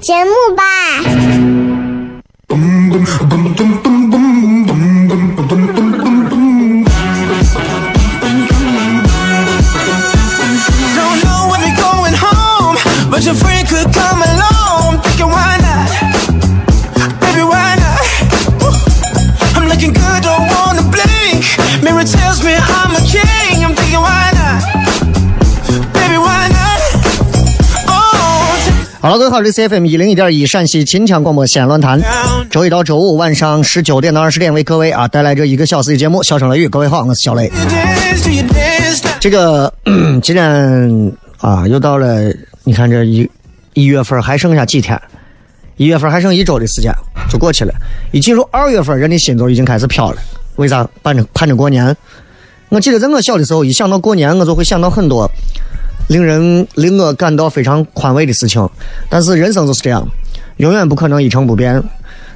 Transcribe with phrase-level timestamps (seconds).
[0.00, 0.79] 节目吧。
[29.20, 32.00] 各位好，这是 C F M 一零一点一陕西秦腔广播西安论坛，
[32.48, 36.66] 周一到周五晚上十九点到二十点为各位啊带来这一个小时的节目《笑声雷雨》。
[36.70, 37.52] 各位好，我是小雷。
[39.20, 39.70] 这个
[40.22, 42.32] 今天啊，又到了，
[42.64, 43.30] 你看这一
[43.74, 44.98] 一月份还剩下几天？
[45.76, 46.90] 一月份还剩一周的时间
[47.30, 47.74] 就过去了。
[48.12, 50.16] 一进入二月份，人的心都已经开始飘了。
[50.56, 50.88] 为啥？
[51.02, 51.94] 盼着盼着过年。
[52.70, 55.30] 我记得在我小的时候，一想到过年，我就会想到很多。
[56.10, 58.68] 令人令我感到非常宽慰的事情，
[59.08, 60.04] 但是人生就是这样，
[60.56, 61.80] 永远不可能一成不变。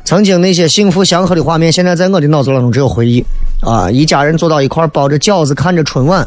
[0.04, 3.24] 曾经那些幸福祥和的画面，现在在我的脑子当中只有回忆。
[3.62, 6.24] 啊，一家人坐到一块包着饺子，看着春晚。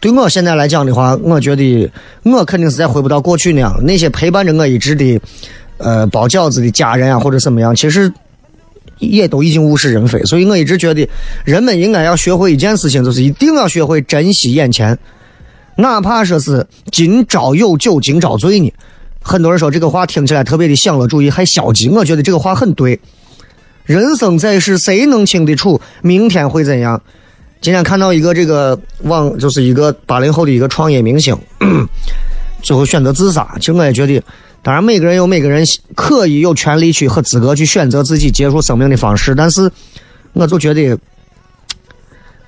[0.00, 1.88] 对我现在来讲的话，我觉得
[2.24, 3.78] 我肯定是再回不到过去那样。
[3.84, 5.20] 那些陪伴着我一直的，
[5.76, 8.12] 呃，包饺子的家人啊，或者怎么样，其实
[8.98, 10.20] 也都已经物是人非。
[10.24, 11.08] 所以我一直觉得，
[11.44, 14.98] 人们应该要学会一件事情，就是一定要学会珍惜眼前。
[15.80, 18.72] 哪怕说是今朝有酒今朝醉呢，
[19.22, 21.88] 很多人说这个话听起来特别的享乐主义，还消极。
[21.88, 22.98] 我觉得这个话很对。
[23.84, 27.00] 人生在世，谁能清得楚明天会怎样？
[27.60, 31.38] 今天看到一个这个网，就是一个八零后的一个创业明星，
[32.60, 33.48] 最后选择自杀。
[33.60, 34.20] 其实我也觉得，
[34.62, 39.70] 当然每个人有每个人可以有权利去和资格去选择自己结束生命的方式，但是
[40.32, 40.98] 我就觉得。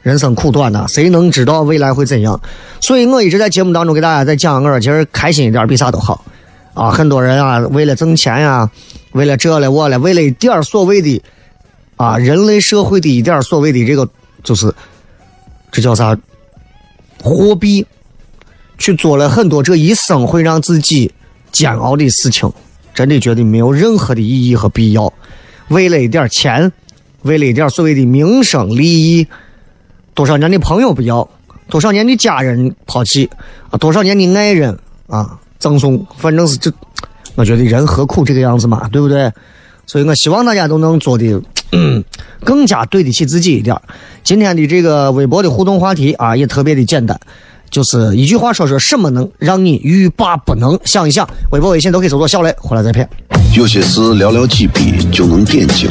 [0.03, 2.41] 人生苦短呐，谁能知道未来会怎样？
[2.81, 6.25] 所以我一直在节目当中给大家在讲，我说其实开心一点比啥都好
[6.73, 6.91] 啊！
[6.91, 8.71] 很多人啊，为了挣钱呀，
[9.13, 11.23] 为了这了我了，为了一点所谓的
[11.97, 14.09] 啊，人类社会的一点所谓的这个，
[14.43, 14.75] 就是
[15.71, 16.17] 这叫啥
[17.23, 17.87] 货币，
[18.79, 21.13] 去做了很多这一生会让自己
[21.53, 22.51] 煎熬的事情，
[22.95, 25.13] 真的觉得没有任何的意义和必要。
[25.69, 26.73] 为了一点钱，
[27.21, 29.27] 为了一点所谓的名声利益。
[30.15, 31.29] 多少年的朋友不要，
[31.69, 33.29] 多少年的家人抛弃，
[33.71, 34.77] 啊，多少年的爱人
[35.07, 36.73] 啊赠送，反正是这，
[37.35, 39.31] 我觉得人何苦这个样子嘛，对不对？
[39.87, 42.05] 所以我希望大家都能做的嗯
[42.45, 43.77] 更加对得起自己一点。
[44.23, 47.19] 今天的这个微博的互动话题啊，也特别的简单，
[47.71, 50.79] 就是一句话说说什么能让你欲罢不能？
[50.85, 53.09] 想一想，微博、微信都可以搜索“小雷”，回来再骗。
[53.57, 55.91] 有些事寥寥几笔就能点睛，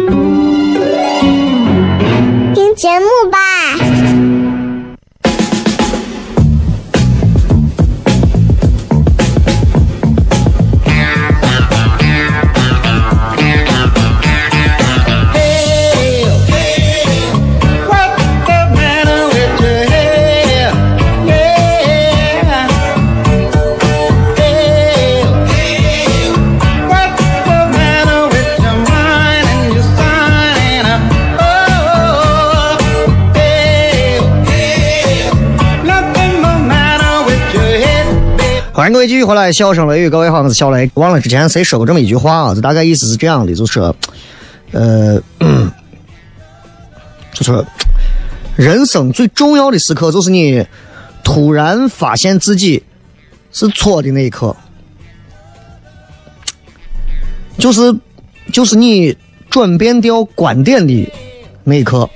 [2.75, 4.00] 节目吧。
[38.73, 40.89] 欢迎各位继续回来，笑声雷雨，各位好，我是小雷。
[40.93, 42.55] 忘了之前谁说过这么一句话啊？
[42.55, 43.81] 这大概意思是这样的，就是，
[44.71, 45.21] 呃，
[47.33, 47.65] 就是
[48.55, 50.65] 人生最重要的时刻，就是你
[51.21, 52.81] 突然发现自己
[53.51, 54.55] 是错的那一刻，
[57.57, 57.93] 就是
[58.53, 59.17] 就是你
[59.49, 61.11] 转变掉观点的
[61.65, 62.09] 那一刻，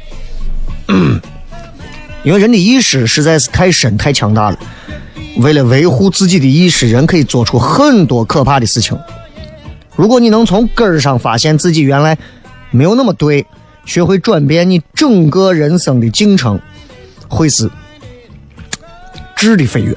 [2.23, 4.57] 因为人的意识实在是太深太强大了。
[5.37, 8.97] 为了维护自己的意识，人可以做出很多可怕的事情。
[9.95, 12.17] 如果你能从根儿上发现自己原来
[12.71, 13.45] 没有那么对，
[13.85, 16.59] 学会转变你整个人生的进程，
[17.27, 17.69] 会是
[19.35, 19.95] 质的飞跃。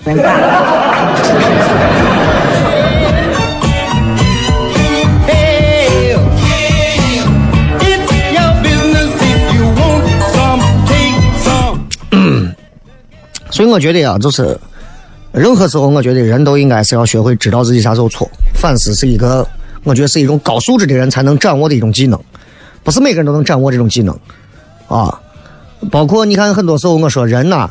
[13.50, 14.58] 所以我觉得啊，就是。
[15.38, 18.29] 任何时候，我觉得人都应该是要学会知道自己啥时候错。
[18.55, 19.46] 反思是一个，
[19.85, 22.19] 我觉得是一种高素质的人才能掌握的一种技能，
[22.82, 24.19] 不是每个人都能掌握这种技能
[24.88, 25.20] 啊。
[25.90, 27.70] 包括你看，很多时候我说人呐，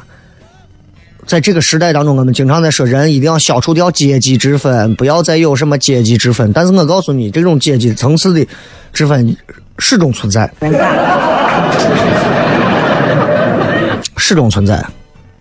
[1.26, 6.54] 在这个时代当中，我们经常在说人一定要消除掉阶级之分，不要再有什么阶级之分。
[6.54, 8.48] 但是我告诉你，这种阶级层次的
[8.94, 9.36] 之分
[9.78, 10.50] 始终存在，
[14.16, 14.82] 始终存在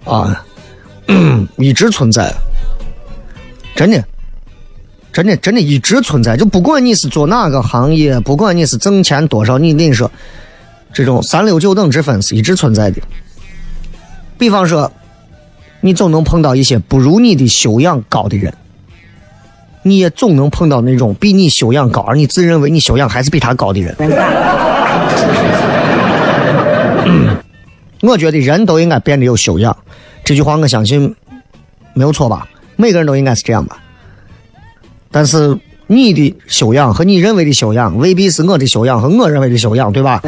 [0.05, 0.44] 啊。
[1.56, 2.32] 一直存在，
[3.75, 4.05] 真的，
[5.12, 6.37] 真的，真的一直存在。
[6.37, 10.11] 就不管你是做哪个行业，不管你是挣钱多少，你跟你说，
[10.93, 13.00] 这种三六九等之分是一直存在的。
[14.37, 14.91] 比方说，
[15.81, 18.52] 你总能碰到一些不如你的修养高的人，
[19.82, 23.97] 你也总能碰到那种比你修养高，而你自认为你修养还是比他高的人。
[28.02, 29.76] 我觉得人都应该变得有修养。
[30.26, 31.14] 这句话我相信
[31.94, 32.49] 没有错吧？
[32.75, 33.78] 每个人都应该是这样吧。
[35.12, 35.56] 但是
[35.87, 40.20] 你的修养和你认为的修养未必是我的修养和我认为的修养，对吧？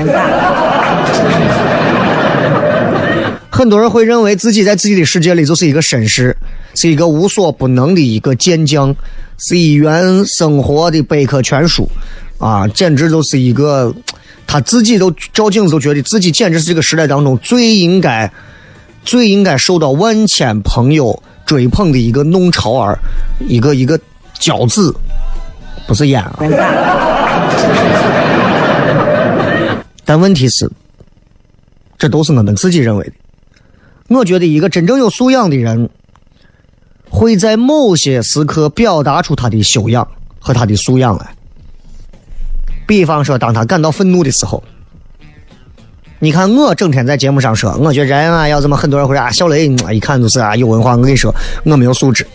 [3.50, 6.36] 很多人会认为自己在自己的世界里就是一个绅士，
[6.76, 8.94] 是一个无所不能的一个健将，
[9.36, 11.90] 是一员生活的百科全书
[12.38, 13.92] 啊，简直就是一个
[14.46, 18.30] 他自己都照镜子都觉得自己简直是这个时代当中最应该。
[19.08, 22.98] 最应该受到万千朋友追捧的一个弄潮儿，
[23.48, 23.98] 一个一个
[24.38, 24.94] 骄子，
[25.86, 26.38] 不是烟啊。
[30.04, 30.70] 但问题是，
[31.96, 33.12] 这都是我们自己认为的。
[34.14, 35.88] 我觉得一个真正有素养的人，
[37.08, 40.06] 会在某些时刻表达出他的修养
[40.38, 41.34] 和他的素养来。
[42.86, 44.62] 比方说，当他感到愤怒的时候。
[46.20, 48.76] 你看我整天在节目上说，我觉得人啊要怎么？
[48.76, 50.96] 很多人会说啊，小雷一看就是啊有文化。
[50.96, 51.32] 我跟你说，
[51.64, 52.26] 我没有素质，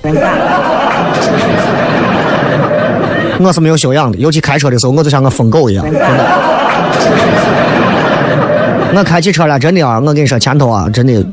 [3.39, 4.17] 我是没有修养的。
[4.19, 5.83] 尤其开车的时候，我就像个疯狗一样。
[5.83, 6.09] 真的
[8.95, 11.25] 我开起车来真的啊，我跟你说前头啊，真的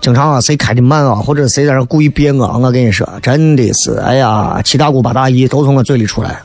[0.00, 6.42] 经常啊谁开的慢啊，或者谁在那故意别我，我跟你说真的是，哎呀七大姑八大姨都从我嘴里出来。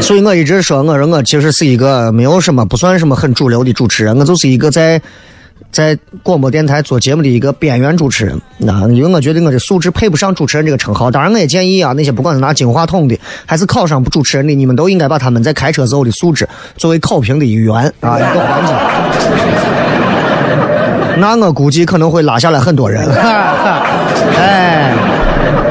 [0.00, 4.98] 所以我一直说，我说我其实是一个没有什么不算什么很主流的主持人，我就是一个在
[5.70, 8.40] 在广播电台做节目的一个边缘主持人。
[8.56, 11.10] 那因为我觉得我的素质配不上主持人这个称号。
[11.10, 18.72] 当然，我也建议啊，那些不管是拿金话筒的，还是考上不主持人的，你们都应该把他们在开车时候的素质作为考评的一员啊，一个环节。
[21.18, 23.04] 那我估计可能会拉下来很多人。
[24.38, 24.94] 哎，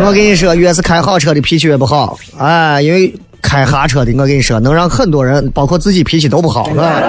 [0.06, 2.20] 我跟你说，越是开好车的脾气越不好。
[2.38, 3.12] 哎，因为。
[3.42, 7.02] 开哈车的，我跟你说，能让很多人，包括自己脾气都不好，是吧？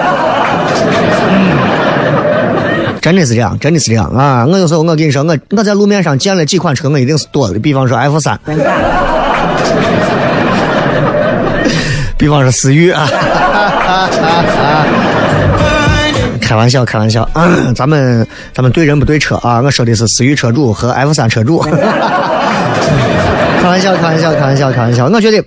[3.01, 4.45] 真的是这样，真的是这样啊！
[4.45, 8.37] 我有时候我跟你说，我我在路面上见了几款车，我一定是躲的，比方说 F 三，
[12.17, 13.07] 比方说思域啊。
[16.41, 17.29] 开玩笑，开玩笑，
[17.75, 19.61] 咱们咱们对人不对车啊！
[19.61, 21.59] 我说的是思域车主和 F 三车主。
[21.61, 21.71] 开
[23.69, 25.05] 玩笑，开玩笑，开玩笑，开玩笑。
[25.05, 25.41] 我觉得，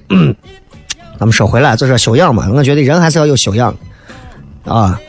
[1.23, 2.51] 咱们说回来，就说修养嘛。
[2.53, 3.73] 我觉得人还是要有修养
[4.65, 5.01] 啊，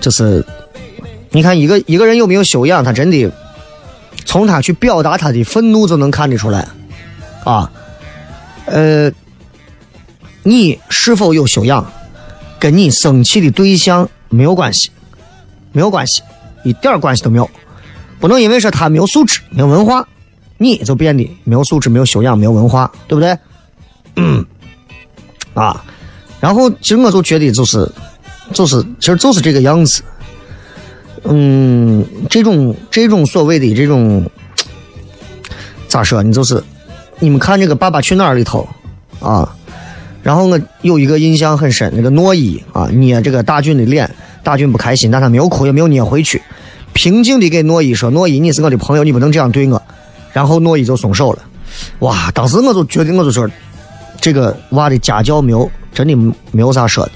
[0.00, 0.46] 就是
[1.30, 3.28] 你看一个一个人有没有修养，他真的
[4.24, 6.68] 从他去表达他的愤怒就能看得出来
[7.42, 7.68] 啊。
[8.66, 9.10] 呃，
[10.44, 11.84] 你是否有修养，
[12.60, 14.92] 跟你生气的对象没有关系。
[15.72, 16.22] 没有关系，
[16.62, 17.50] 一点关系都没有。
[18.20, 20.06] 不能因为说他没有素质、没有文化，
[20.58, 23.36] 你就变得没有素质、没有修养、没有文化，对不对？
[24.14, 24.46] 嗯，
[25.56, 25.82] 啊，
[26.38, 27.90] 然后其实我就觉得就是，
[28.52, 30.02] 就是，其实就是这个样子。
[31.24, 34.24] 嗯，这种这种所谓的这种
[35.88, 36.22] 咋说？
[36.22, 36.62] 你就是
[37.18, 38.68] 你们看这个《爸爸去哪儿》里头
[39.18, 39.56] 啊，
[40.22, 44.08] 然后我有一个印象很深，那个诺伊啊捏这个大俊的脸。
[44.42, 46.40] 大俊不开心，但他没有哭，也没有捏回去，
[46.92, 49.82] 平静的给诺伊说：“诺伊，你是我的朋友，你不能这样对我。”
[50.32, 51.40] 然后诺伊就松手了。
[51.98, 52.30] 哇！
[52.30, 53.50] 当时我就觉得，我就说，
[54.26, 56.16] 这个娃的家教没有，真的
[56.50, 57.12] 没有啥说的，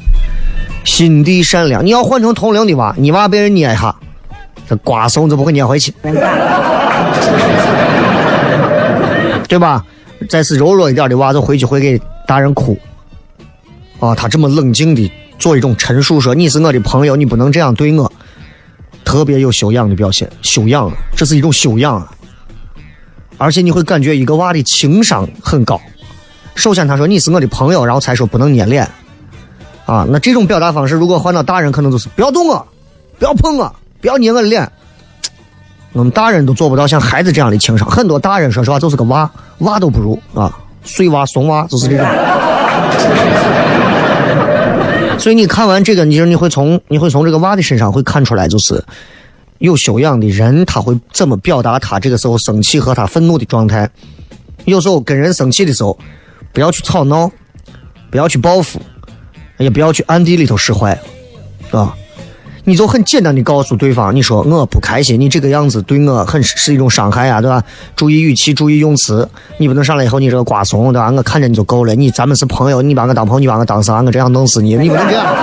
[0.85, 1.85] 心地善良。
[1.85, 3.93] 你要换成同龄的娃，你娃被人捏一下，
[4.69, 5.93] 这瓜怂就不会捏回去，
[9.49, 9.85] 对吧？
[10.29, 12.79] 再是柔弱一点的娃，就回去会给大人哭。
[13.99, 15.11] 啊，他这么冷静的。
[15.37, 18.13] 做一种陈述，说你是我的朋友，你不能这样对我。
[19.05, 22.13] 特别有修养的表现，修养，这是一种修养啊。
[23.37, 25.81] 而且你会感觉一个娃的情商很高。
[26.61, 28.89] 首先他说你是我的朋友，然后才说不能捏脸。
[29.87, 32.65] 啊，那这种表达方式，如果换到大人，可能就是不要动我，
[33.19, 34.71] 不要碰我，不要捏我的脸。
[35.93, 42.07] 我们大人都做不到像孩子这样的情商，很多大人说实话就是个娃，娃都不如啊，碎娃、怂娃就是这种。
[45.19, 48.85] 所以你看完这个，你就你会从你会从这个娃的身上会看出来，就是
[49.59, 53.91] 有修养的人他会怎么表达他这个时候生气和他愤怒的状态。
[54.67, 55.99] 有时候跟人生气的时候，
[56.53, 57.31] 不要去吵闹，
[58.11, 58.81] 不要去报复，
[59.59, 60.99] 也不要去暗地里头使坏，
[61.71, 61.95] 啊。
[62.63, 67.65] 你就很简单的告诉对方，你说我不开心，你这个样子对我很是一种伤害啊，对吧？
[67.97, 69.27] 注意语气，注意用词，
[69.57, 71.11] 你不能上来以后你这个瓜怂，对吧？
[71.11, 74.03] 我看着你就够了，你咱们是朋友，你把我当朋友，你把我当啥？
[74.03, 75.27] 我这样弄死你，你不能这样，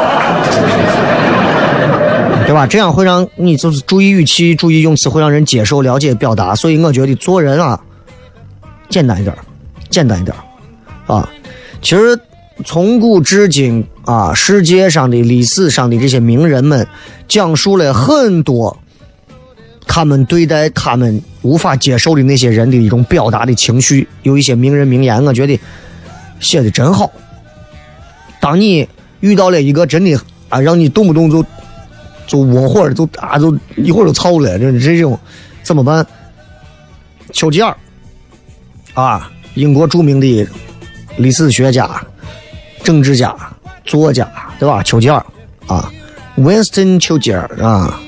[2.46, 2.68] 对吧？
[2.68, 6.56] 这样会让你就是注意语气，注意用词，会让人接受、了解、表达。
[6.56, 7.78] 所以我觉得做人啊，
[8.90, 9.36] 简单一点，
[9.90, 10.34] 简单一点，
[11.08, 11.28] 啊，
[11.82, 12.20] 其实。
[12.66, 16.88] 从古至今啊，世界上的历史上的这些名人们，
[17.28, 18.76] 讲述了很多
[19.86, 24.08] 他们对待他们无法接受的那些人的一种表达的情绪。
[24.24, 25.60] 有一些名人名言，我觉得
[26.40, 27.12] 写的真好。
[28.42, 31.46] 当你遇到了一个真的啊，让你动不动就
[32.26, 35.20] 就窝火，就啊，就一会儿就操了，这这种
[35.62, 36.04] 怎么办？
[37.34, 37.78] 丘吉尔
[38.96, 40.48] 啊，英国著名的
[41.18, 41.88] 历史学家。
[42.84, 43.36] 政治家、
[43.84, 44.26] 作家，
[44.60, 44.82] 对吧？
[44.82, 45.18] 丘吉尔
[45.66, 45.92] 啊
[46.38, 48.00] ，Winston 丘吉尔啊，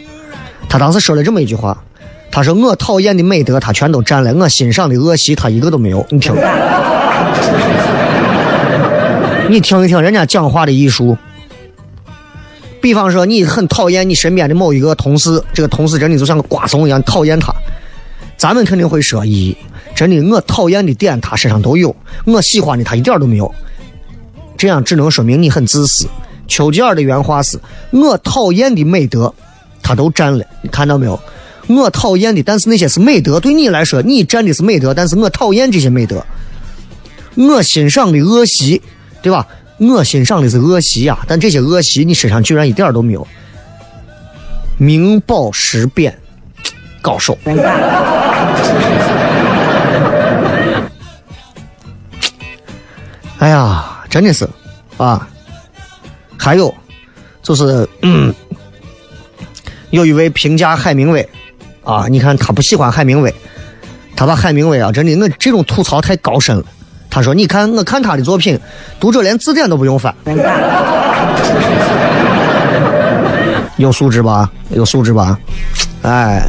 [0.69, 1.77] 他当时说了这么一句话，
[2.31, 6.33] 他说：“我讨厌的美德，他全都占了；我欣赏的恶习，他一个都没有。”你听，
[9.49, 11.17] 你听一听人家讲话的艺术。
[12.79, 17.53] 比方说，你很讨厌你身边的某一个同事，这个同事真的就像个瓜怂一样讨厌他，
[18.37, 19.53] 咱们肯定会说：“咦，
[19.99, 23.53] 真的，我讨厌的点他身上都有，我喜欢的他一点都没有。”
[24.57, 26.07] 这样只能说明你很自私。
[26.47, 27.59] 丘吉尔的原话是
[27.91, 29.33] ：“我讨厌的美德，
[29.83, 30.45] 他都占了。
[30.61, 31.19] 你看到没有？
[31.67, 33.41] 我讨厌的，但是那些是美德。
[33.41, 36.25] 对你来说，你占的是美德，但是我讨厌这些美德。
[37.35, 38.81] 我欣赏的恶习，
[39.21, 39.45] 对吧？
[39.79, 43.27] 我欣赏的是恶习呀，但这些恶习你身上居然一点都没有。
[44.77, 46.17] 明宝石变，
[47.01, 47.37] 高手。
[53.39, 53.96] 哎呀！
[54.10, 54.50] 真的是，
[54.98, 55.27] 啊，
[56.38, 56.74] 还有，
[57.43, 58.34] 就是，嗯，
[59.91, 61.29] 有一位评价海明威，
[61.84, 63.31] 啊，你看他不喜欢海明威，
[64.15, 66.63] 他把海明威啊，真的，我这种吐槽太高深了。
[67.08, 68.60] 他说：“你看，我看他的作品，
[69.00, 70.13] 读者连字典都不用翻。”
[73.77, 74.50] 有素质吧？
[74.72, 75.39] 有素质吧？
[76.01, 76.41] 哎，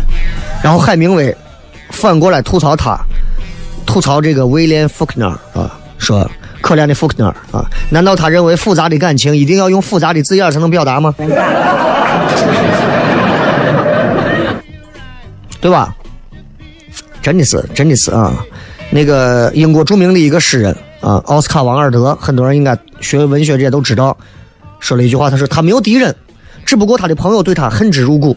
[0.62, 1.36] 然后海明威
[1.90, 2.98] 反过来吐槽他，
[3.86, 6.28] 吐槽这个威廉·福克纳啊，说。
[6.60, 7.64] 可怜的福克纳啊！
[7.90, 11.14] 难道他认为复杂的感情一定要用复杂的字眼才能表达吗？
[15.60, 15.94] 对吧？
[17.22, 18.32] 真的是，真的是啊！
[18.90, 24.16] 那个英国著名的一个诗人啊，奥斯卡·王尔德，很多人应该学文学这些都知道，
[24.78, 26.14] 说了一句话，他说他没有敌人，
[26.64, 28.34] 只不过他的朋友对他恨之入骨，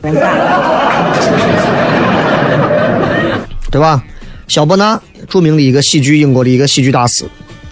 [3.71, 4.03] 对吧？
[4.49, 4.99] 肖伯纳，
[5.29, 7.25] 著名的一个喜剧，英国的一个喜剧大师，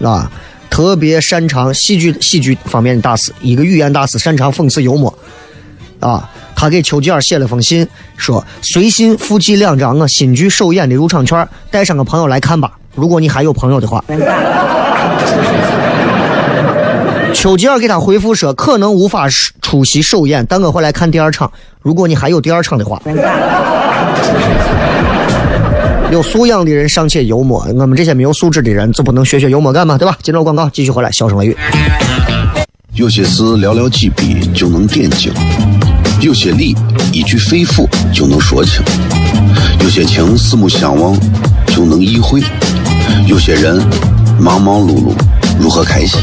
[0.03, 0.29] 啊，
[0.69, 5.13] 特别擅长戏剧戏剧方面的大师，一个语言大师，擅长讽刺幽默，
[5.99, 6.29] 啊。
[6.53, 12.73] 他给丘吉尔写了封信，说：“随信附寄两张我新剧首演的入场券，带上个朋友来看吧。
[12.93, 14.03] 如果你还有朋友的话。”
[17.33, 19.27] 丘吉尔给他回复说：“可能无法
[19.63, 21.51] 出席首演，但我会来看第二场。
[21.81, 23.01] 如果你还有第二场的话。
[26.11, 29.97] ”有素养的人尚且幽默，我们这些没有素质的人就不能学学幽默感吗？
[29.97, 30.17] 对吧？
[30.21, 31.57] 进入广告，继续回来，笑声雷雨。
[32.95, 35.31] 有些事寥寥几笔就能点睛。
[36.19, 36.75] 有些理
[37.13, 38.83] 一句肺腑就能说清，
[39.81, 41.17] 有些情四目相望
[41.67, 42.41] 就能意会，
[43.25, 43.81] 有些人
[44.37, 45.13] 忙忙碌碌
[45.61, 46.19] 如何开心？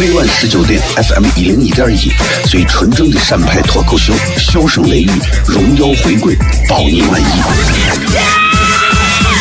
[0.00, 2.10] 每晚十九点，FM 一零一点一，
[2.48, 5.10] 最纯正的陕派脱口秀，笑声雷雨，
[5.46, 6.34] 荣耀回归，
[6.66, 8.49] 保你满意。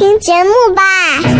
[0.00, 1.39] 听节目吧。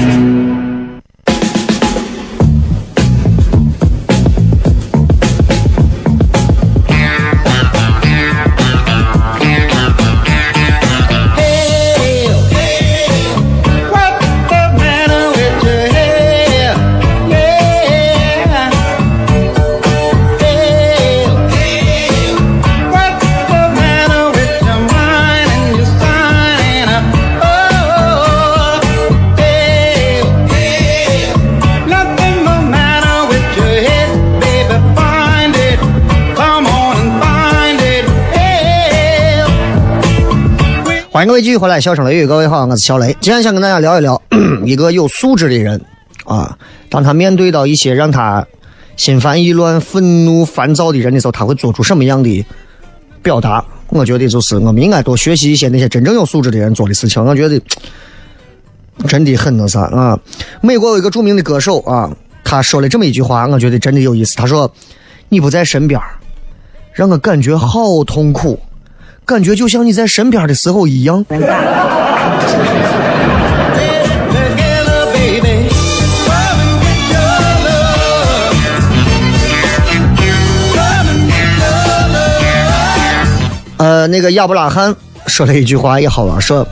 [41.20, 43.14] 欢迎各位继续回来，笑声雷雨，各位好，我是小雷。
[43.20, 44.22] 今天想跟大家聊一聊
[44.64, 45.78] 一个有素质的人
[46.24, 46.56] 啊，
[46.88, 48.46] 当他面对到一些让他
[48.96, 52.46] 心烦意乱、愤怒烦躁的人的时候，他会做出什么样的
[53.22, 53.62] 表达？
[53.88, 57.22] 我觉得就是我们应该多学习一些那些真正有素质的人做的事情。
[57.22, 57.60] 我觉得
[59.06, 60.18] 真的很那啥啊。
[60.62, 62.10] 美国有一个著名的歌手啊，
[62.42, 64.34] 他说了这么一句话，我觉得真的有意思。
[64.36, 64.72] 他说
[65.28, 66.00] ：“你不在身边，
[66.94, 68.58] 让我感觉好痛苦。”
[69.30, 71.24] 感觉就像你在身边的时候一样。
[83.78, 84.92] 呃，那个亚伯拉罕
[85.28, 86.66] 说了一句话也好玩，说，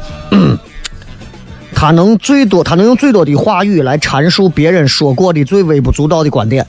[1.72, 6.66] 他能最多，他能用最多的话语来阐述别人说过的最微不足道的观点。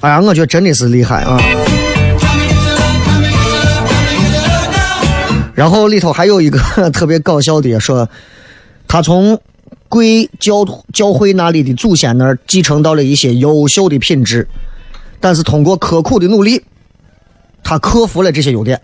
[0.00, 1.38] 哎呀，我觉得真的是厉害啊！
[5.54, 6.58] 然后里头还有一个
[6.90, 8.08] 特别搞笑的，说
[8.88, 9.38] 他从
[9.90, 14.48] 贵教教会那里的祖先那儿继承到了一些优秀的品质，
[15.20, 16.64] 但是通过刻苦的努力，
[17.62, 18.80] 他克服了这些优点。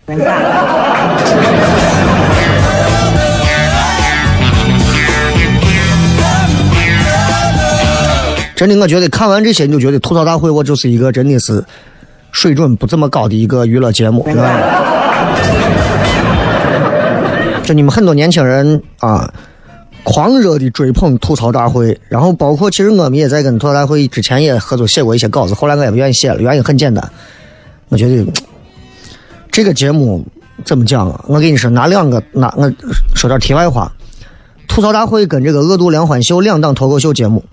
[8.57, 11.63] 真的，我觉得看完这些，你就觉得吐槽大会，我就是一个真的是
[12.33, 14.51] 水准不怎么高的一个娱乐节目，知道吗？
[17.63, 19.31] 就你们很多年轻人啊，
[20.05, 27.07] 狂热的追捧吐槽大会，然后包括其实我们也在跟吐槽大会之前也合作写过一些稿子，后来我也不愿意写了，原因很简单，
[27.91, 28.25] 我觉得
[29.53, 30.25] 这个节目
[30.65, 31.23] 怎么讲啊？
[31.29, 32.73] 我跟你说，拿两个拿我
[33.15, 33.93] 说点题外话，
[34.67, 37.45] 吐槽大会跟这个恶毒连欢秀两档脱口秀节目。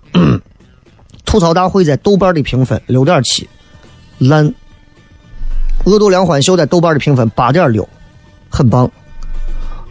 [1.25, 3.49] 吐槽大会在豆瓣的评分六点七，
[4.19, 4.53] 烂。
[5.85, 7.87] 恶毒梁欢秀在豆瓣的评分八点六，
[8.49, 8.89] 很棒。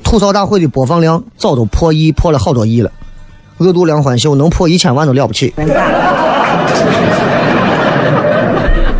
[0.03, 2.91] 吐槽大会的播放量早都破亿，破了好多亿了。
[3.59, 5.53] 恶毒梁欢秀能破一千万都了不起。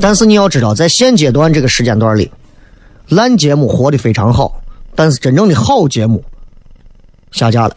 [0.01, 2.31] 但是你要知道，在现阶段这个时间段里，
[3.09, 4.61] 烂节目活得非常好，
[4.95, 6.23] 但是真正的好节目
[7.31, 7.77] 下架了。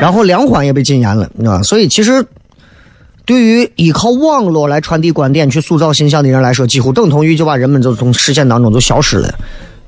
[0.00, 1.62] 然后梁欢也被禁言了，你知道吧？
[1.62, 2.24] 所以其实。
[3.26, 9.34] 对于依靠网络来传递观点、去塑造形象的人来说，几乎等同于就把人们就从视线当中就消失了，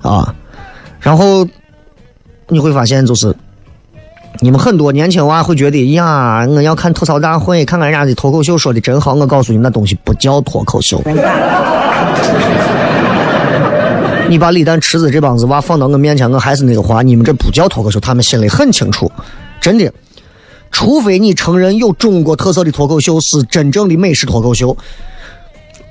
[0.00, 0.34] 啊！
[1.00, 1.46] 然后
[2.48, 3.36] 你会发现，就是
[4.40, 9.12] 你们很多年轻娃会觉得呀，我要看吐槽大会，看看人家的脱口秀说的真好。
[9.12, 10.98] 我告诉你，那东西不叫脱口秀。
[14.30, 19.12] 你把李诞、池子这帮子娃放到我面前，我还是那个话，你们这不叫脱口秀，他们心里很清楚，
[19.66, 19.92] 真的。
[20.70, 24.76] 除非你承认有中国特色的脱口秀是真正的美式脱口秀，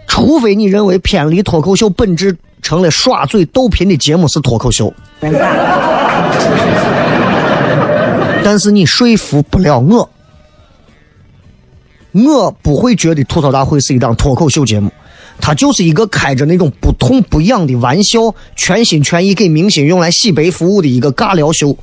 [0.07, 4.93] 除非你认为偏离脱口秀本质成了耍嘴逗贫的节目是脱口秀，
[8.45, 10.09] 但是你说服不了我，
[12.13, 14.89] 我不会觉得吐槽大会是一档脱口秀节目，
[15.41, 21.75] 它就是一个开着那种不痛不痒的玩笑，全心全意给明星用来洗白服务的一个尬聊秀。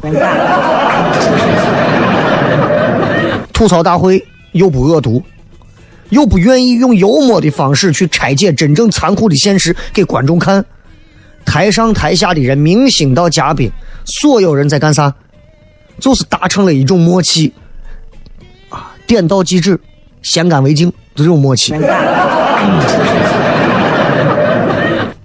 [3.63, 5.23] 吐槽大会又不恶毒，
[6.09, 10.65] 又不愿意用幽默的方式去拆解真正残酷的现实给观众看。
[11.45, 13.71] 台上台下的人，明星到嘉宾，
[14.05, 15.15] 所有人在干啥？
[16.01, 17.53] 就是达成了一种默契
[18.69, 19.79] 啊，点到即止，
[20.23, 21.73] 先干为敬这种默契。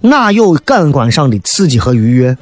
[0.00, 2.38] 哪有感官上的刺激和愉悦？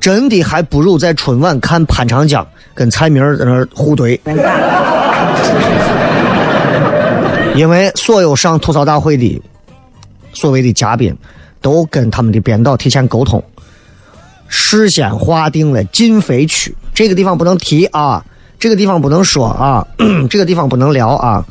[0.00, 4.20] 真的还不如在春晚看潘长江跟蔡明在那互怼。
[7.56, 9.42] 因为所有上吐槽大会的
[10.32, 11.16] 所谓的嘉宾，
[11.60, 13.42] 都跟他们的编导提前沟通，
[14.46, 18.24] 事先划定了禁飞区，这个地方不能提啊，
[18.58, 19.86] 这个地方不能说啊，
[20.28, 21.46] 这个地方不能聊啊，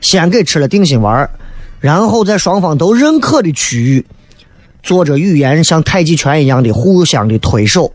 [0.00, 1.30] 先给吃了定心丸，
[1.78, 4.04] 然后在双方都认可的区域，
[4.82, 7.92] 做着语言像太极拳一样的互相的推手，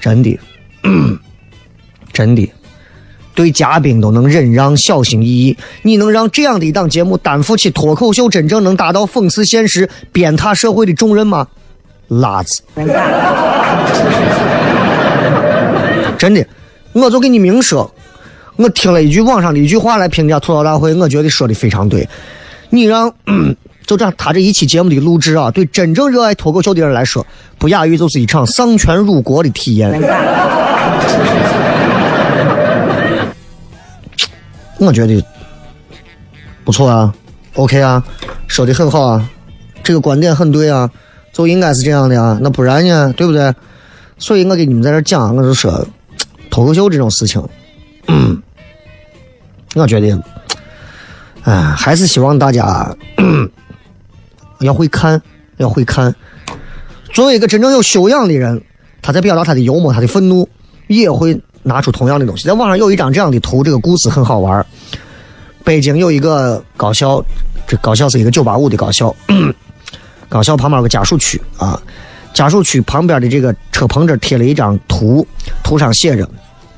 [0.00, 0.38] 真的，
[2.12, 2.52] 真的。
[3.34, 11.46] 对嘉宾都能忍让、小心翼翼，你能让这样的一档节目担负起脱口秀真正能达到讽刺现实、鞭挞社会的重任吗？
[12.08, 12.62] 辣子！
[16.18, 16.44] 真的，
[16.92, 17.88] 我就给你明说，
[18.56, 22.08] 我听了一句网上的一句话来评价吐槽大会，我觉得说的非常对。
[22.68, 23.12] 你让
[23.86, 27.24] 就这样，他这一期节目的录制啊，对真正热爱脱口秀的人来说，
[27.58, 29.90] 不亚于就是一场丧权辱国的体验。
[34.80, 35.22] 我觉得
[36.64, 37.14] 不错啊
[37.54, 38.02] ，OK 啊，
[38.48, 39.30] 说的很好啊，
[39.84, 40.90] 这个观点很对啊，
[41.34, 43.54] 就应该是这样的啊，那不然呢，对不对？
[44.16, 45.86] 所以我给你们在这讲，我就说
[46.50, 47.46] 脱口秀这种事情，
[48.08, 48.42] 嗯
[49.76, 50.18] 我觉得，
[51.42, 52.96] 哎，还是希望大家
[54.60, 55.20] 要会看，
[55.58, 56.14] 要会看。
[57.12, 58.62] 作为一个真正有修养的人，
[59.02, 60.48] 他在表达他的幽默，他的愤怒，
[60.86, 61.38] 也会。
[61.62, 64.64] 拿出同样的东西，在网上有一张这样的图，这个故事很好玩。
[65.62, 67.22] 北京有一个高校，
[67.66, 69.14] 这高校是一个九八五的高校，
[70.28, 71.80] 高校旁边有个家属区啊，
[72.32, 75.26] 家属区旁边的这个车棚这贴了一张图，
[75.62, 76.28] 图上写着：“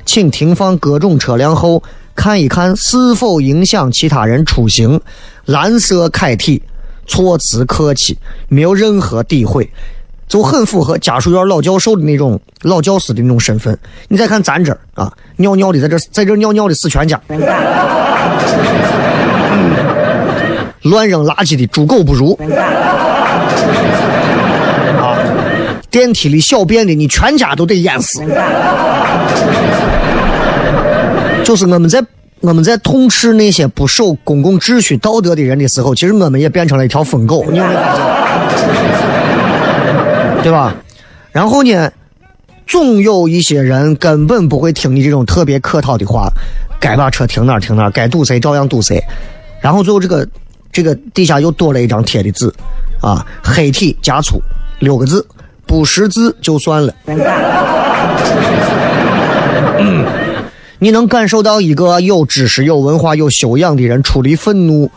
[0.05, 1.83] 请停放各种车辆后
[2.15, 5.01] 看一看是否影响其他人出行。”
[5.47, 6.63] 蓝色楷体，
[7.07, 8.19] 措辞客气，
[8.49, 9.69] 没有任何诋毁。
[10.29, 13.79] 就很符合家属院老教授的那种老教师的那种身份。
[14.09, 17.21] 你再看咱这儿啊，尿尿的在这在这尿尿的死全家，
[20.83, 22.37] 乱扔垃圾的猪狗不如，
[24.99, 25.17] 啊，
[25.91, 28.23] 电梯里小便的你全家都得淹死。
[31.45, 32.03] 就是我们在
[32.41, 37.45] 我们在痛斥那些不守公共秩序道德的人的时候，其实我们也变成了一条疯狗。
[40.43, 40.75] 对吧？
[41.31, 41.91] 然后呢，
[42.67, 46.29] 总有一些人根本不会听你这种特别客套的话，
[46.81, 49.03] 该把车停哪停哪，该堵谁照样堵谁。
[49.61, 50.29] 然后最后这个
[50.71, 52.53] 这个底下又多了一张贴的字，
[53.01, 54.43] 啊，黑体加粗
[54.81, 55.27] 六个字，
[55.67, 56.93] 不识字就算了。
[60.79, 64.91] 你能感受到一个有知识、有文化、有修养的人处理愤怒。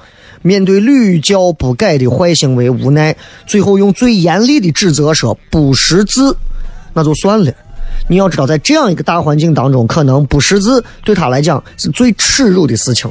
[0.45, 3.15] 面对屡教不改的坏行为，无奈
[3.47, 6.37] 最后用最严厉的指责说：“不识字，
[6.93, 7.51] 那就算了。
[8.07, 13.09] 你要知道，在这样一个大环境当中，可能不识字对他来讲是最耻辱的事情。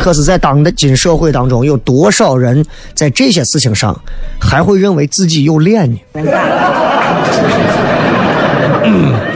[0.00, 3.94] 可是，在当今社会当中，有多少人在这些事情上
[4.40, 6.22] 还会认为自己有脸呢？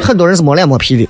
[0.00, 1.06] 很多人是摸脸摸皮的，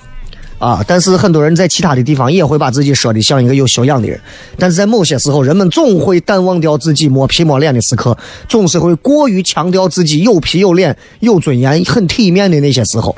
[0.65, 4.19] 啊，但是很多人在其他的地方也会把自己说的像一个有修养的人，
[4.59, 8.17] 但是在某些时候，人们总会淡忘掉自己摸皮摸脸的时刻，
[8.49, 13.15] 总是会过于强调自己有皮有脸、有尊严、很体面的那些时候。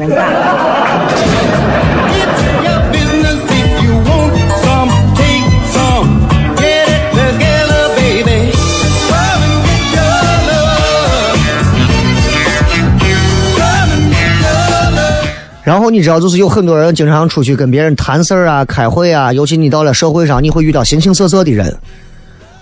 [15.66, 21.76] 然后你知道，就是有很多人经常出去跟别人谈事儿啊、开会啊，尤其你到了社会上，你会遇到形形色色的人，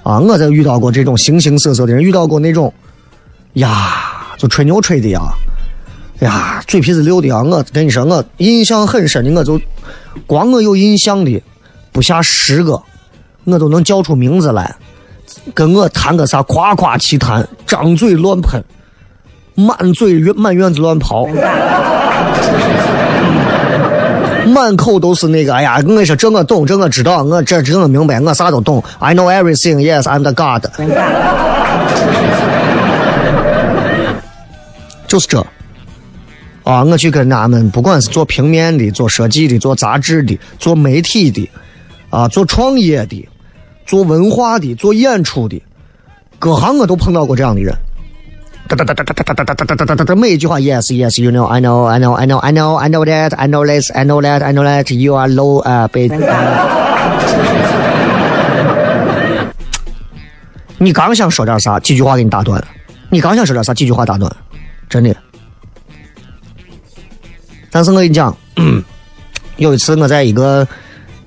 [0.02, 2.72] 啊，我在遇到过这种形形色色的人，遇到过那种，
[3.52, 5.20] 呀，就吹牛吹的呀，
[6.20, 9.60] 呀，嘴皮子溜的呀，我跟你说，我印象很深的，我就
[10.26, 11.42] 光我有印象的
[11.92, 12.82] 不下十个，
[13.44, 14.74] 我都能叫出名字来，
[15.52, 18.64] 跟我谈个啥夸夸其谈，张嘴乱喷，
[19.54, 21.28] 满嘴满院子乱跑。
[24.46, 25.76] 满口都是那个，哎呀！
[25.78, 28.82] 我跟你说，这我懂，这我知道，我这这我明白，我啥都懂。
[28.98, 29.76] I know everything.
[29.78, 30.66] Yes, I'm the God.
[35.06, 35.44] 就是这。
[36.64, 41.50] 啊，我去跟他们，不管是做平面的、做设计的、做杂志的、做媒体的，
[42.10, 43.28] 啊，做创业的、
[43.86, 45.62] 做文化的、做演出的，
[46.38, 47.74] 各行我都碰到过这样的人。
[48.66, 55.28] 哒哒哒哒哒哒哒哒哒哒哒哒哒，每一句话，yes yes，you know，I know，I know，I know，I know，I know that，I know this，I know that，I know that，you are
[55.28, 56.08] low 啊，被。
[60.78, 62.66] 你刚想说点啥，几句话给你打断了。
[63.10, 64.32] 你刚想说点啥，几句话打断，
[64.88, 65.14] 真的。
[67.70, 68.34] 但是我跟你讲，
[69.56, 70.66] 有一次我在一个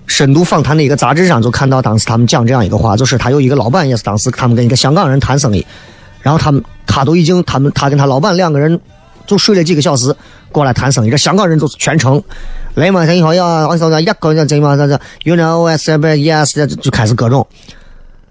[0.07, 5.63] 深度访谈的一个杂志上，就看到当时他们讲这样一个话，就是他有一个老板，也是当时他们跟一个香港人谈生意。
[6.19, 6.61] 然后他们，
[6.97, 8.81] 他都已经，他们，他跟他老板两个人
[9.27, 10.15] 就睡了几个小时，
[10.51, 11.11] 过来谈生意。
[11.11, 12.19] 这香港人就是全程，
[12.73, 17.47] 来嘛，你好呀，我说呀，搞呀，怎么这这，you know I said yes，就开始各种。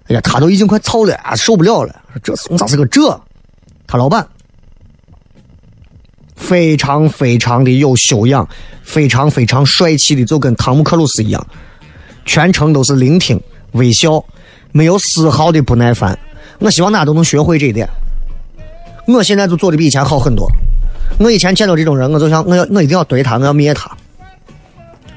[0.08, 1.94] 哎呀，他都已经快操了，受不了了。
[2.24, 3.20] 这咋是个这？
[3.86, 4.26] 他老板
[6.34, 8.48] 非常非常的有修养，
[8.82, 11.46] 非常非常帅气的，就跟汤姆克鲁斯一样，
[12.24, 13.40] 全程都是聆听、
[13.72, 14.24] 微笑，
[14.72, 16.18] 没有丝毫的不耐烦。
[16.58, 17.88] 我希望大家都能学会这一点。
[19.06, 20.50] 我现在就做的比以前好很多。
[21.18, 23.90] 我以前见到这种人，我就想，我要我一定要怼他，我要灭他。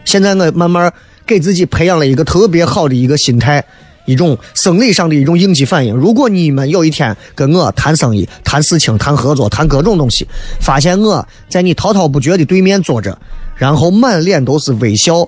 [0.05, 0.93] 现在我慢慢
[1.25, 3.63] 给自己培养了一个特别好的一个心态，
[4.05, 5.93] 一种生理上的一种应激反应。
[5.95, 10.27] 如果你们有一天跟我谈生意、谈事情、谈合作、谈各种东西，
[10.61, 13.17] 发现我在你滔滔不绝的对面坐着，
[13.55, 15.27] 然后满脸都是微笑，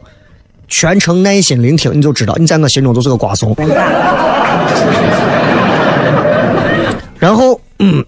[0.68, 3.56] 全程耐心聆听，你就知道你在我心中就是个瓜怂。
[7.20, 8.04] 然后，嗯，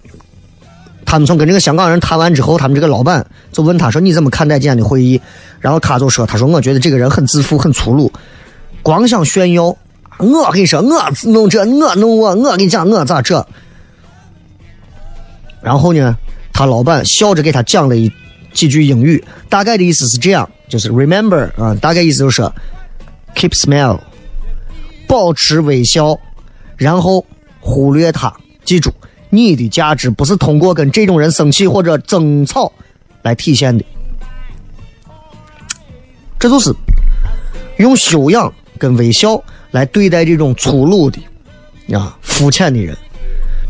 [1.13, 5.21] 他们从跟这个香港人谈完之后，他们这个老板就问他说：“你怎么看待今天的会议？”
[5.61, 8.11] 然后他就说：“他说我觉得这个人很自负，很粗鲁，
[8.81, 9.65] 光想炫耀。
[10.17, 13.45] 我跟你说，我弄这，我弄我，我跟你讲，我咋这？”
[15.61, 16.17] 然后呢，
[16.51, 18.11] 他老板笑着给他讲了一
[18.51, 22.41] 几句英语，大概的意思是这样，就是 “remember” 啊，大概意思就是
[23.35, 23.99] “keep smile”，
[25.07, 26.17] 保持微笑，
[26.75, 27.23] 然后
[27.59, 28.33] 忽略他。
[28.65, 28.91] 记住，
[29.33, 32.71] 你的价值不是通过跟这种人生气或者争吵
[33.23, 33.83] 来体现的，
[36.37, 36.71] 这就是
[37.77, 41.19] 用修养跟微笑来对待这种粗鲁的、
[41.97, 42.95] 啊肤浅的人，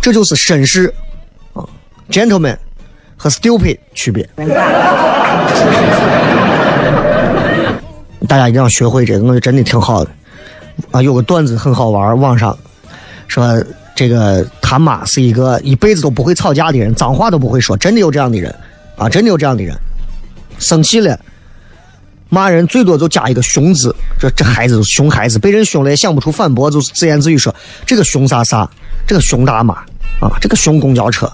[0.01, 0.93] 这就是绅士
[1.53, 1.63] 啊
[2.09, 2.57] ，gentleman
[3.15, 4.29] 和 stupid 区别。
[8.27, 10.11] 大家一定要学会这个，我觉得真的挺好的
[10.91, 11.01] 啊。
[11.01, 12.57] 有个段子很好玩，网上
[13.29, 13.63] 说。
[13.95, 18.53] 这个他妈是一个一辈子都不会吵架的人，脏话都不会说，真的有这样的人，
[18.95, 19.75] 啊，真的有这样的人，
[20.57, 21.19] 生气了，
[22.29, 27.53] 骂人最多就加一个熊字，这这孩子熊孩子，被人凶了也想不出反驳，就是自言自语说
[27.85, 28.67] 这个熊啥啥，
[29.05, 29.75] 这个熊大妈
[30.19, 31.31] 啊，这个熊公交车。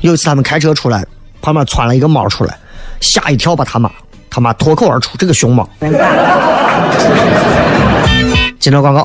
[0.00, 1.04] 有一次他们开车出来，
[1.42, 2.58] 旁边窜了一个猫出来，
[3.00, 3.90] 吓一跳，把他妈
[4.30, 5.68] 他妈脱口而出这个熊猫。
[8.58, 9.04] 接着广告。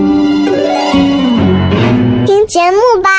[2.41, 3.09] 听节目吧。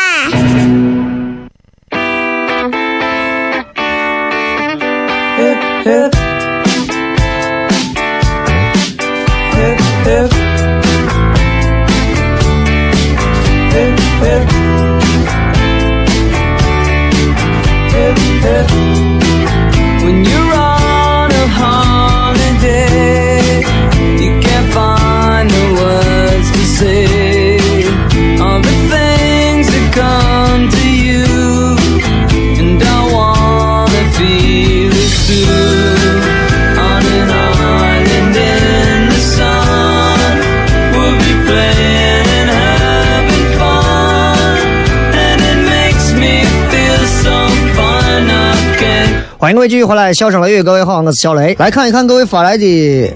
[49.42, 51.56] 欢迎各位继续回来，笑声雷雨，各位好，我是小雷。
[51.58, 53.12] 来看一看各位发来的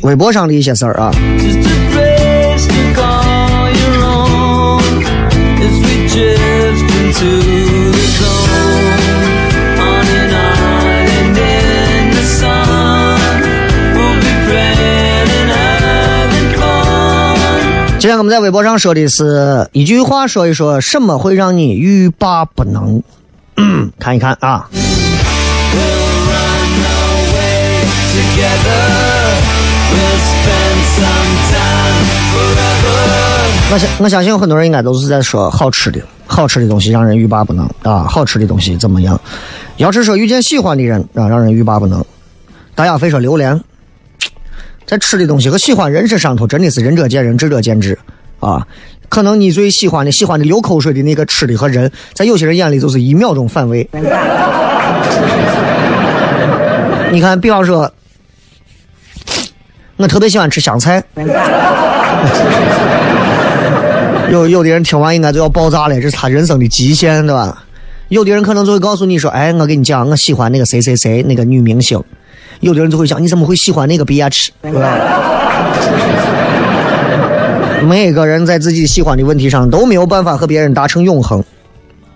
[0.00, 1.10] 微博上的一些事儿啊。
[17.98, 23.02] 今天我们在微博上说的是一句话，说一说什么会让你欲罢不能。
[23.56, 24.68] 嗯， 看一看啊，
[33.70, 39.18] 我相我相信有很多人应该都是在说好吃的，好吃的东西让人欲罢不能啊，好吃的东西怎么样？
[39.78, 42.04] 要是说遇见喜欢的人啊，让人欲罢不能。
[42.74, 43.58] 大家非说榴莲，
[44.86, 47.98] 在吃的东西和喜欢人身上头，真的是仁者见仁，智者见智
[48.40, 48.66] 啊。
[49.12, 53.86] 可能你最喜欢的、喜欢的流口水的那个吃的和人，在有些人眼里就是一秒钟反胃。
[57.10, 57.92] 你看，比方说，
[59.98, 61.04] 我特别喜欢吃香菜。
[64.30, 67.64] 有有的人听完应该就要爆炸了，这是他人生的极限，对吧？
[68.08, 72.02] 有的人可能就会告诉你说：“哎，我跟你讲，我喜欢那个谁谁谁那个女明星。”
[72.60, 74.96] 有的人就会想：“你怎么会喜欢那个 B H？” 对吧？
[77.86, 81.42] 每个人在自己喜欢的问题上都没有办法和别人达成永恒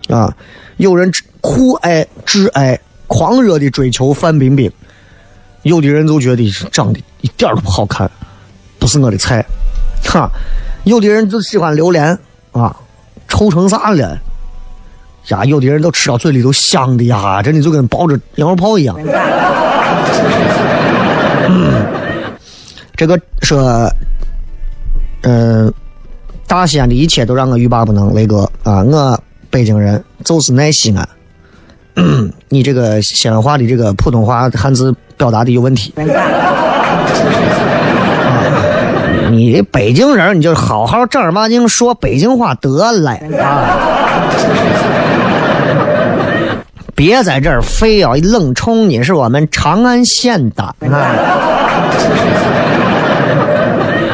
[0.08, 0.34] 啊！
[0.76, 4.70] 有人酷爱、挚爱、狂热的追求范冰冰，
[5.62, 8.10] 有的人就觉得长得一点都不好看，
[8.78, 9.44] 不是我的菜，
[10.04, 10.30] 哈。
[10.84, 12.16] 有的人就喜欢榴莲
[12.52, 12.76] 啊，
[13.26, 14.16] 臭成啥了？
[15.28, 18.96] 呀，有的人都吃到嘴里都香的呀，真的就跟抱着羊肉泡一样。
[21.48, 21.84] 嗯，
[22.94, 23.90] 这个说，
[25.22, 25.72] 嗯、
[26.46, 28.14] 大西安的一切都让我欲罢不能。
[28.14, 31.08] 雷哥啊，我北京人，就是爱西安。
[31.96, 35.92] 嗯 你这个西安话的这个普通话汉字表达的有问题。
[39.30, 44.30] 你北京人，你就好好正儿八经说北京话得了啊！
[46.94, 50.72] 别在这儿非要冷冲你是我们长安县的啊！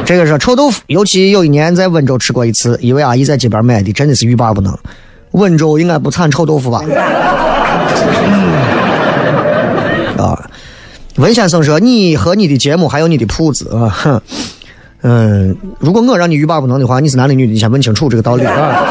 [0.04, 4.76] 这个是臭豆腐，尤其有一年在温州吃过一次，一位阿姨在街边买的，真的是欲罢不能。
[5.32, 6.82] 温州应该不产臭豆腐吧？
[10.18, 10.50] 啊，
[11.16, 14.20] 文先生说：“你和你的节目还有你的铺子啊，哼。”
[15.04, 17.52] 嗯，如果我让你欲罢不能的话，你是男的女的？
[17.52, 18.84] 你先问清楚这个道理啊。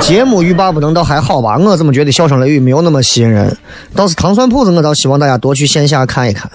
[0.00, 3.54] 节目欲罢不能倒还好吧，我怎么觉得笑声雷雨没有那么吸引人？
[3.94, 6.50] 倒是糖蒜铺子，我倒希望大家多去线下看一看，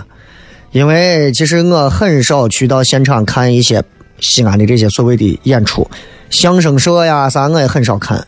[0.72, 3.84] 因为其实我很少去到现场看一些
[4.20, 5.86] 西安的这些所谓的演出，
[6.30, 8.26] 相声社呀啥我也很少看，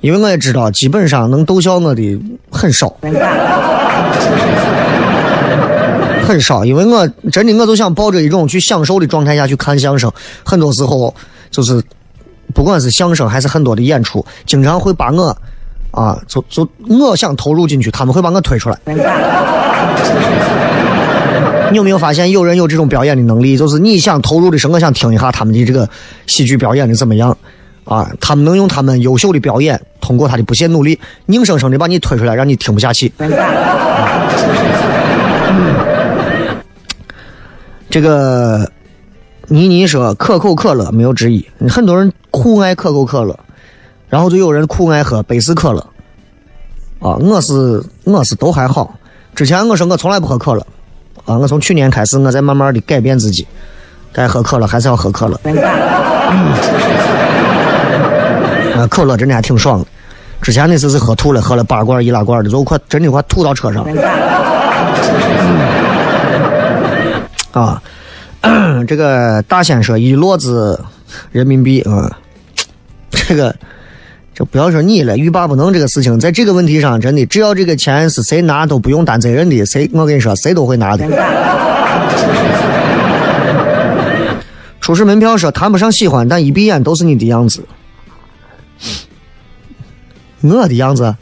[0.00, 2.20] 因为我也知道，基本上能逗笑我的
[2.50, 2.92] 很少，
[6.26, 6.64] 很少。
[6.64, 10.10] 因为我真的我都想抱着一种去享受的状态下去看相声，
[10.44, 11.14] 很多时候
[11.50, 11.80] 就是
[12.52, 15.36] 不管是相声还是很多的演出，经常会把我
[15.92, 18.76] 啊，就就我想投入进去，他们会把我推出来。
[21.72, 23.56] 你有没有发现有人有这种表演的能力？
[23.56, 25.88] 就是你想投入的时候，我想听一下他们的这个
[26.26, 27.36] 喜剧表演的怎么样
[27.84, 28.10] 啊？
[28.20, 33.12] 他们能用他们优秀的表演，通过他的不懈努力，硬生生的把你推出来，让你听不下去。
[37.90, 38.70] 这个
[39.48, 43.38] 倪妮说可口可乐没有之一，很多人酷爱可口可乐，
[44.08, 45.86] 然后就有人酷爱喝百事可乐。
[47.00, 48.98] 啊，我是我是都还好。
[49.34, 50.66] 之前我说我从来不喝可乐，
[51.24, 53.46] 啊，我从去年开始我在慢慢的改变自己，
[54.12, 55.40] 该喝可乐还是要喝可乐。
[58.76, 59.86] 啊，可乐真的还挺爽的。
[60.42, 63.86] 之前那次是喝吐了，喝了八罐易拉罐的，最后快真的快吐到车上。
[67.52, 67.80] 啊，
[68.86, 70.78] 这个大仙说一摞子
[71.32, 72.10] 人民币啊，
[73.10, 73.54] 这个。
[74.34, 81.06] 就不要说你了，欲罢不能这个事情，在这个问题上，真的只要这个钱是谁拿都不用担责任的，谁我跟你说，谁都会拿的。
[84.80, 87.64] 出示门票说谈不上喜欢，但一闭眼都是你的样子，
[90.42, 91.14] 我的样子。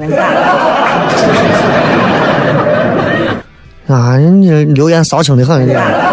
[3.88, 6.11] 啊，你留言骚情的很。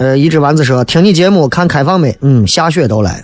[0.00, 3.22] 呃，一只丸子说：“听你节目，看开放美，嗯，下雪都来，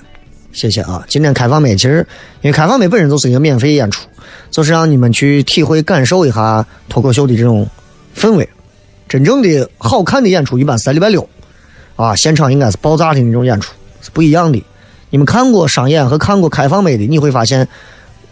[0.53, 1.03] 谢谢啊！
[1.09, 2.07] 今天开放美，其实
[2.43, 4.07] 因为开放美本身就是一个免费演出，
[4.51, 7.67] 就是让你们去体会、感受一下脱口秀的这种
[8.15, 8.47] 氛围。
[9.09, 11.27] 真正的好看的演出一般是在礼拜六，
[11.97, 13.73] 啊，现场应该是爆炸的那种演出，
[14.03, 14.63] 是不一样的。
[15.09, 17.67] 你们看过商演和看过开放美的，你会发现，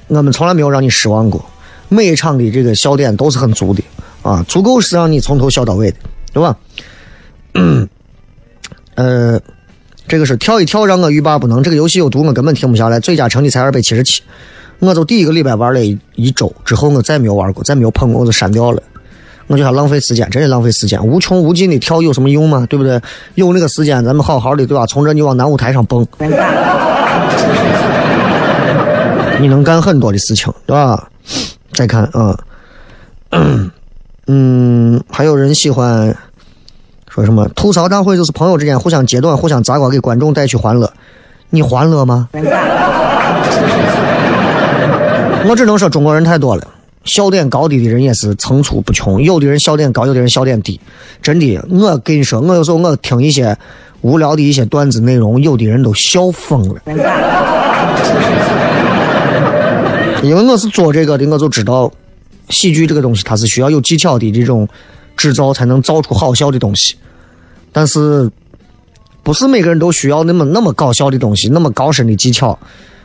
[0.09, 1.43] 我们从来没有让你失望过，
[1.89, 3.83] 每一场的这个笑点都是很足的，
[4.21, 5.97] 啊，足够是让你从头笑到尾的，
[6.35, 6.55] 对吧？”
[7.57, 7.89] 嗯
[8.95, 9.41] 呃，
[10.07, 11.63] 这个是跳一跳让我欲罢不能。
[11.63, 13.01] 这个游戏有毒，我根本停不下来。
[13.01, 14.23] 最佳成绩才二百七十七，
[14.79, 18.83] 我就第一个礼拜玩了一一周，之后我再没有玩过，再没有碰过，我就删掉了。
[19.47, 22.67] 我觉得浪费时间，真的浪费时间，无穷无尽的跳有什么用吗？
[22.71, 23.01] 对不对？
[23.35, 24.87] 有那个时间，咱们好好的，对吧？
[24.87, 26.07] 从这你往南舞台上蹦，
[29.41, 31.09] 你能干很多的事情，对吧？
[31.73, 32.39] 再看啊，
[34.29, 36.17] 嗯，还有人喜欢。
[37.15, 40.93] 说什么吐槽大会就是朋友之间互相揭短、互相砸瓜，给观众带去欢乐。
[41.49, 42.29] 你欢乐吗？
[45.47, 46.67] 我只能说中国人太多了，
[47.05, 49.23] 笑点高低的人也是层出不穷。
[49.23, 50.81] 有的人笑点高，有的人笑点低。
[51.23, 53.57] 真的，我跟你说，我有时候我听一些
[54.01, 56.81] 无聊的一些段子内容，有的人都笑疯了。
[60.25, 61.93] 因为我是做这个的，我就知道
[62.49, 64.67] 喜剧这个东西它是需要有技巧的这种
[65.17, 66.97] 制造，才能造出好笑的东西。
[67.73, 68.31] 但是，
[69.23, 72.59] 不是每个人都需要那么那么搞笑的东西，那么高深的技巧。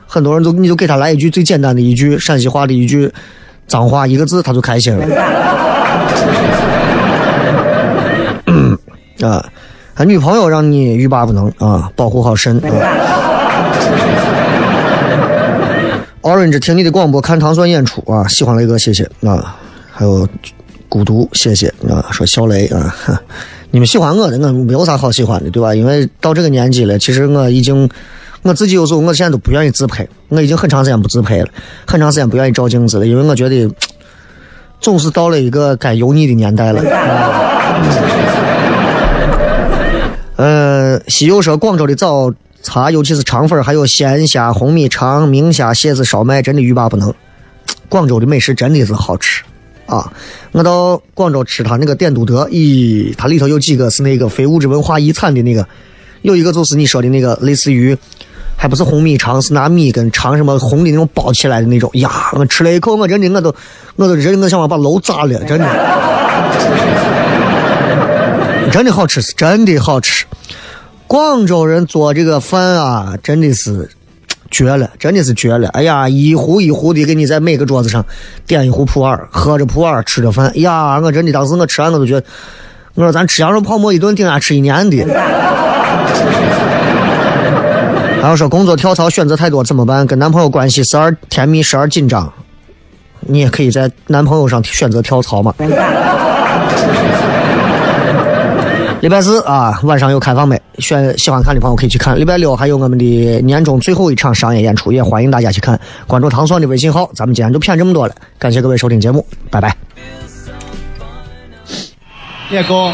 [0.05, 3.11] 很多人都，你就给他来一句最简单的一句陕西话的一句
[3.67, 5.05] 脏话，一个字他就开心了。
[9.27, 9.45] 啊，
[9.95, 12.59] 他女朋友让你欲罢不能啊，保护好身。
[16.21, 19.55] Orange 听你的广播，看糖蒜演出啊，喜欢雷哥，谢谢啊。
[19.91, 20.27] 还有
[20.89, 22.05] 孤独，谢谢啊。
[22.11, 22.93] 说小雷啊。
[23.71, 25.75] 你们喜欢我的，我没有啥好喜欢的，对吧？
[25.75, 27.87] 因为到这个年纪了，其实我已经，
[28.41, 31.47] 我自己有时候我现在都不愿意自拍，我已经很长时间不自拍了，
[31.85, 33.69] 很长时间不愿意照镜子了，因为我觉得
[34.81, 36.81] 总是到了一个该油腻的年代了。
[40.37, 42.33] 呃，西游说广州的早
[42.63, 47.13] 茶，尤其是肠粉，还有鲜虾、红米肠、明虾、蟹子烧麦，真的欲罢不能。
[47.87, 49.43] 广州的美食真的是好吃。
[49.89, 50.13] 啊，
[50.51, 55.67] 我到广州吃他那个点都德，咦，它里头有几个是那个非物质文化遗产的那个，
[56.21, 57.97] 有一个就是你说的那个，类似于，
[58.55, 63.55] 还不是红米肠，是拿米跟肠什么红的那种包起来的那种，呀，我吃了一口，我真的我都，
[63.95, 65.65] 我都真的想把楼砸了，真的，
[68.71, 70.25] 真的好吃，是真的好吃，
[71.07, 73.89] 广州人做这个饭啊，真的是。
[74.51, 75.67] 绝了，真的是绝了！
[75.69, 78.03] 哎呀，一壶一壶的给你在每个桌子上
[78.47, 80.47] 点一壶普洱，喝着普洱吃着饭。
[80.47, 82.25] 哎呀，我真的当时我吃完我都觉得，
[82.95, 85.03] 我说咱吃羊肉泡馍一顿顶下吃一年的。
[88.21, 90.05] 还有说工作跳槽选择太多怎么办？
[90.05, 92.31] 跟男朋友关系时而甜蜜时而紧张，
[93.21, 95.53] 你也可以在男朋友上选择跳槽嘛。
[99.01, 102.17] 礼拜四啊，晚上有开放没，选喜欢看的朋友可以去看。
[102.17, 105.79] 礼拜六还有我们的年终最后一场商业演出，也欢迎大家去看。
[106.05, 109.73] 关注唐宋的微信号，咱们今天就骗这么多了，感谢各位收听节目，拜拜。
[112.51, 112.91] 夜哥，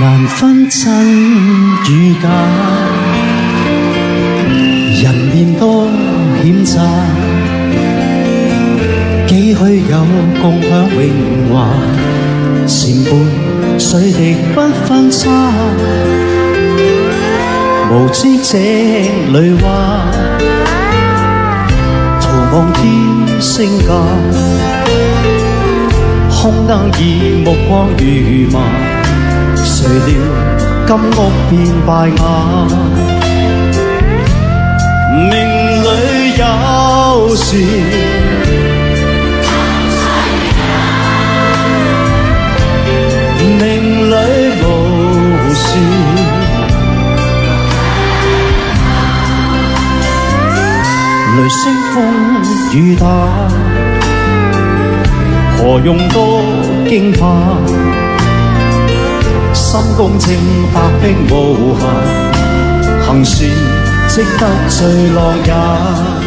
[0.00, 1.06] 難分真
[1.90, 2.28] 與假，
[5.02, 5.88] 人面多
[6.40, 6.78] 險詐，
[9.26, 9.58] 幾許
[9.90, 10.06] 有
[10.40, 11.00] 共享榮
[11.52, 11.74] 華，
[12.68, 13.10] 前半
[13.80, 15.28] 水滴不分差，
[17.90, 19.66] 無知井裏話，
[22.20, 23.90] 途望天星價。
[26.30, 26.70] 空燈
[27.00, 28.60] 以目光如麻，
[29.56, 30.10] 谁料
[30.86, 31.18] 金屋
[31.50, 31.52] 变
[31.86, 31.90] 败
[32.22, 32.66] 瓦？
[35.10, 35.32] 命
[35.82, 35.86] 里
[36.38, 36.42] 有
[37.34, 37.46] 时，
[43.58, 43.60] 命
[44.10, 44.12] 里
[44.62, 44.64] 无
[45.54, 45.66] 事。
[51.36, 51.60] 雷声
[51.94, 51.96] 风
[52.72, 53.04] 雨打，
[55.56, 56.42] 何用多
[56.88, 57.22] 惊怕？
[59.68, 60.34] 心公称
[60.72, 61.82] 百般无限
[63.04, 63.36] 行船，
[64.08, 66.17] 积得坠落也。